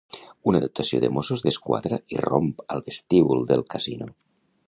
Una 0.51 0.61
dotació 0.61 1.01
de 1.03 1.11
Mossos 1.17 1.43
d'Esquadra 1.47 2.01
irromp 2.17 2.49
al 2.77 2.83
vestíbul 2.89 3.47
del 3.53 3.65
casino. 3.75 4.09